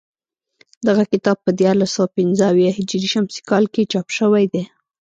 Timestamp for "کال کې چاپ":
3.49-4.07